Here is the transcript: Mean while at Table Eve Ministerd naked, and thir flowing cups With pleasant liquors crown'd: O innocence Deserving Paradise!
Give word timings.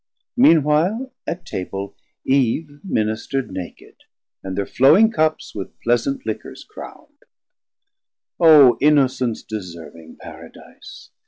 Mean 0.35 0.63
while 0.63 1.13
at 1.27 1.45
Table 1.45 1.95
Eve 2.25 2.79
Ministerd 2.83 3.51
naked, 3.51 3.97
and 4.43 4.55
thir 4.57 4.65
flowing 4.65 5.11
cups 5.11 5.53
With 5.53 5.79
pleasant 5.81 6.25
liquors 6.25 6.63
crown'd: 6.67 7.23
O 8.39 8.79
innocence 8.79 9.43
Deserving 9.43 10.15
Paradise! 10.19 11.11